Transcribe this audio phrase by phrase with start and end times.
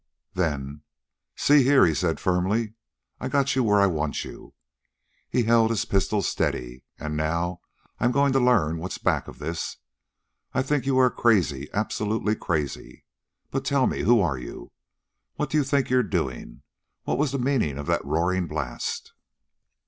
[0.33, 0.81] Then:
[1.35, 2.73] "See here," he said firmly.
[3.19, 4.55] "I've got you where I want you."
[5.29, 7.61] he held the pistol steady "and now
[7.99, 9.77] I'm going to learn what's back of this.
[10.55, 13.05] I think you are crazy, absolutely crazy.
[13.51, 14.71] But, tell me, who are you?
[15.35, 16.63] What do you think you're doing?
[17.03, 19.13] What was the meaning of that roaring blast?"